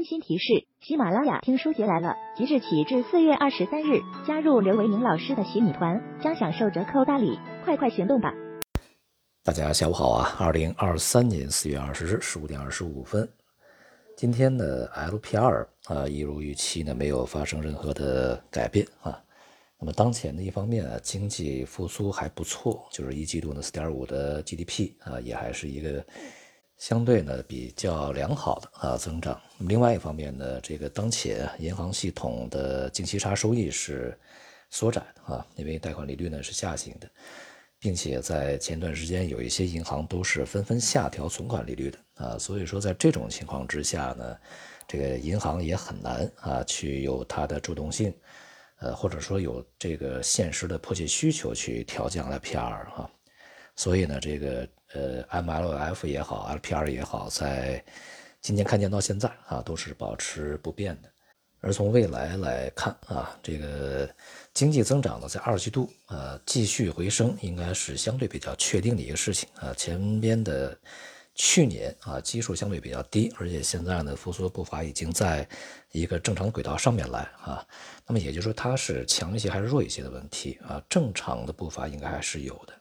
[0.00, 8.32] 温馨提示：喜马拉雅听书节来了，即日起至四月二十三日，加入刘维明老师的洗米团将享受折扣大礼，快快行动吧！
[9.44, 10.34] 大家下午好啊！
[10.38, 13.28] 二零二三年四月二十日十五点二十五分，
[14.16, 19.22] 今天的 LPR 啊，一如预期呢，没有发生任何的改变啊。
[19.78, 26.02] 那么当前的一方面啊，经济复苏还不错，就是一季度呢四点五的 GDP 啊，也还是一个。
[26.80, 29.38] 相对呢比较良好的啊增长。
[29.58, 34.18] 另外一方面呢，这个当前银行系统的净息差收益是
[34.70, 37.06] 缩窄的啊，因为贷款利率呢是下行的，
[37.78, 44.34] 并且在前段时间有一些银行都是纷纷下调存款利率的啊，所以说在这种情况之下呢，
[44.88, 48.10] 这个银行也很难啊去有它的主动性，
[48.78, 53.10] 呃或者说有这个现实的迫切需求去调降 LPR 哈。
[53.80, 57.82] 所以呢，这个呃，MLF 也好，LPR 也好，在
[58.42, 61.08] 今年看见到现在啊，都是保持不变的。
[61.62, 64.06] 而从未来来看啊，这个
[64.52, 69.72] 经济增长呢，在二季度啊继续回升，应该是相对比较确定的一个事情啊。
[69.72, 70.78] 前边的
[71.34, 75.48] 去年啊基数相对比较低，而且现在呢复苏的步伐已经在
[75.92, 77.66] 一个正常的轨道上面来啊。
[78.06, 80.82] 那么也就是说，它是强一些还是弱一些的问题啊？
[80.86, 82.74] 正常的步伐应该还是有的。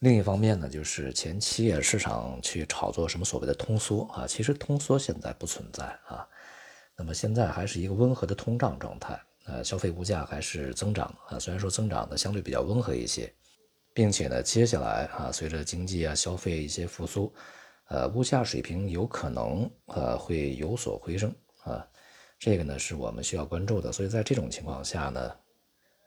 [0.00, 6.26] 另一方面呢，就是前期啊市场去炒作什么所谓的通缩啊，其实通缩现在不存在啊。
[6.96, 13.30] 那么现在还是一个温和的通胀状态，呃，消费物价还是增长啊，虽然说增长的相对比较温和一些，
[13.92, 17.30] 并且呢，接下来啊，随着经济啊消费一些复苏，
[17.88, 21.30] 呃，物价水平有可能呃会有所回升
[21.64, 21.86] 啊，
[22.38, 23.92] 这个呢是我们需要关注的。
[23.92, 25.30] 所以在这种情况下呢，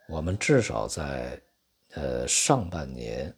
[0.08, 1.40] 我们至少在
[1.92, 3.32] 呃上半年。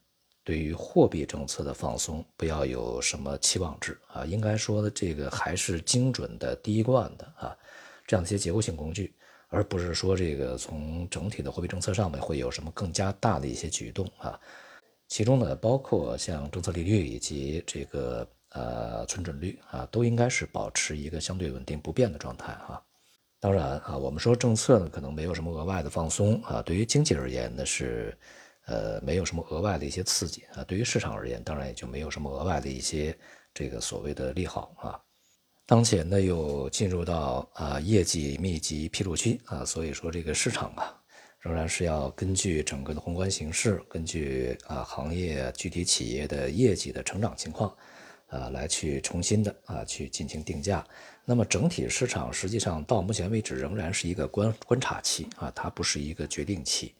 [0.46, 7.56] 对于货币政策的放松，不要有什么期望值啊，应该说的这个还是精准的、第一贯的啊，
[8.06, 9.12] 这样的一些结构性工具，
[9.48, 14.38] 而不是说这个从整体的货币政策上面会有什么更加大的一些举动啊。
[15.08, 22.80] 其中呢，包括像政策利率以及这个呃存准率啊，都应该是保持一个相对稳定不变的状态哈。
[23.40, 28.16] 当然啊，我们说政策呢可能没有什么额外的放松啊，对于经济而言呢是。
[28.66, 33.16] 呃，没有什么额外的一些刺激啊，对于市场而言，当然也就没有什么额外的一些
[33.54, 35.00] 这个所谓的利好啊。
[35.64, 40.94] 当前呢，又进入到啊业绩密集披露期啊，所以说这个市场啊，
[41.40, 47.76] 仍然是要根据整个的宏观形势，根据啊行业具体企业的业绩的成长情况
[48.28, 50.84] 啊，来去重新的啊去进行定价。
[51.24, 56.94] 那么整体市场实际上到目前为止仍然是一个观观察期啊，它不是一个决定期。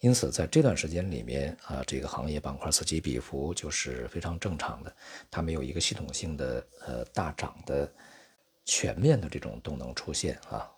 [0.00, 4.94] 因此，在这段时间里面啊，这个行业板块此起彼伏就是非常正常的，
[5.30, 7.90] 它没有一个系统性的呃大涨的
[8.64, 10.70] 全面的这种动能出现啊。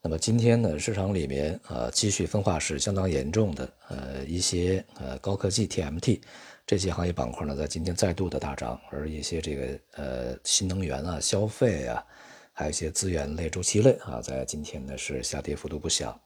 [0.00, 6.20] 那么今天呢，市场里面啊继续分化是相当严重的，呃一些呃高科技 TMT
[6.64, 12.04] 这些行业板块呢，在今天再度的大涨，而一些这个呃新能源啊、消费啊，
[12.52, 16.18] 还有一些资源类、周期类啊，在今天呢是下跌幅度不小。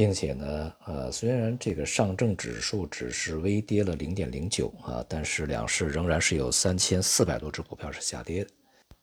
[0.00, 8.50] 并且呢，呃，虽然这个上证指数只是微跌了零点零九啊，但是两市仍然是有三千四百多只股票是下跌的。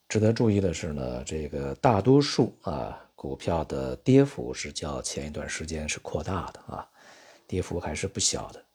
[0.09, 6.89] 值得注意的是呢，这个大多数啊股票的跌幅是较前一段时间是扩大的啊，
[7.45, 8.65] 跌幅还是不小的。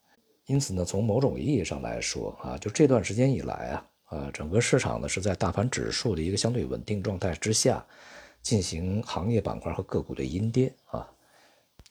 [0.47, 7.85] 因此呢，从某种意义上来说啊，就这段时间以来啊，呃，整个市场呢是在大盘指数的一个相对稳定状态之下，
[8.43, 11.05] 进行行业板块和个股的阴跌啊。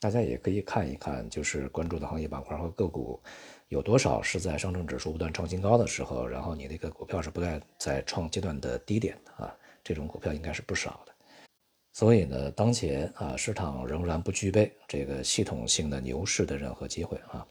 [0.02, 3.22] 大家也可以看一看，就是关注的行业板块和个股
[3.68, 11.14] 有多少是在上证指数不断创新高的时候，然后你那个股票是不断在创阶段的低点的啊，这种股票应该是不少的。
[11.94, 17.46] 所以呢，当前啊市场仍然不具备这个系统性的牛市的任何机会啊。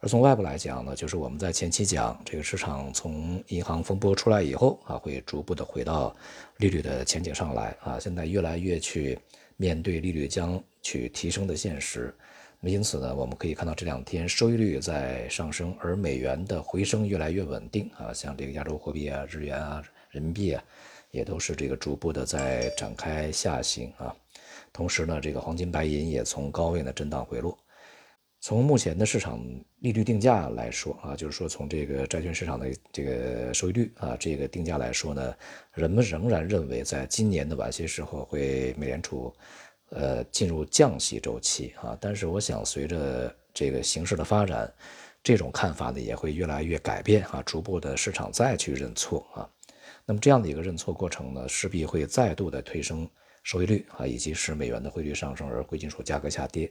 [0.00, 6.16] 而从外部来讲呢，就是我们在前期讲这个市场从银行风波出来以后啊，会逐步的回到
[6.56, 9.18] 利率的前景上来啊，现在越来越去。
[9.58, 12.14] 面对利率将去提升的现实，
[12.60, 20.62] 那么因此呢，我们可以看到这两天收益率在上升，而美元的回升越来越稳定啊，像这个亚洲货币啊、日元啊、人民币啊，
[21.10, 24.14] 也都是这个逐步的在展开下行啊。
[24.72, 27.56] 同时呢，这个黄金、白银也从高位呢震荡回落。
[28.40, 29.40] 从目前的市场
[29.78, 35.34] 利率定价来说啊，就是说从这个债券市场的这个收益率啊，这个定价来说呢，
[35.74, 39.32] 人们仍然认为在今年的晚些时候会美联储，
[39.94, 41.96] 呃，进入降息周期啊。
[42.00, 44.72] 但是我想随着这个形势的发展，
[45.22, 49.48] 这种看法呢也会越来越改变啊，逐步的市场再去认错啊。
[50.04, 53.08] 那么这样的一个认错过程呢，势必会再度的推升
[53.44, 56.70] 收益率啊，以及使美元的汇率上升而贵金属价格下跌。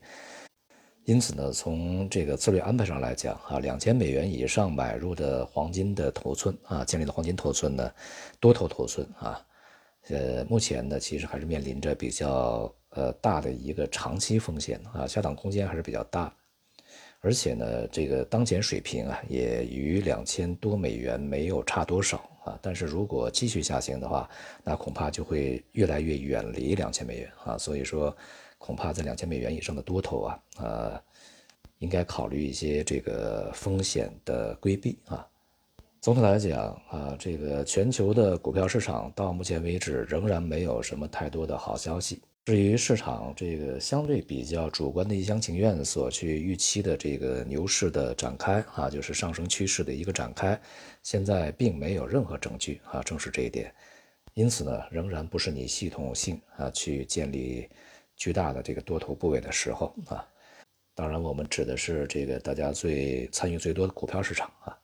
[1.05, 7.91] 因此呢，从这个策略安排上来讲啊，两千美元以上买入的黄金的头寸啊，建立的黄金头寸呢，
[8.39, 9.43] 多头头寸啊，
[10.09, 16.33] 呃，目前呢其实还是面临着比较呃大的一个长期风险啊，下档空间还是比较大。
[17.23, 22.57] 而且呢，这个当前水平啊，也与两千多美元没有差多少啊。
[22.63, 24.27] 但是如果继续下行的话，
[24.63, 27.55] 那恐怕就会越来越远离两千美元啊。
[27.59, 28.15] 所以说，
[28.57, 31.01] 恐怕在两千美元以上的多头啊，呃，
[31.77, 35.23] 应该考虑一些这个风险的规避啊。
[35.99, 42.19] 总体来讲啊，这个全球的股票市场到目前为止仍然没有什么太多的好消息。
[42.43, 50.59] 至于市场这个相对比较主观的一厢情愿所去预期的这个牛市的展开啊，就是上升趋势的一个展开，
[51.03, 53.71] 现在并没有任何证据啊证实这一点，
[54.33, 57.69] 因此呢，仍然不是你系统性啊去建立
[58.15, 60.27] 巨大的这个多头部位的时候啊。
[60.95, 64.77] 当然，我们指的是这个大家最参与最多的股票市场啊。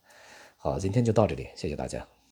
[0.57, 2.16] 好，今天就到这里，谢谢大家。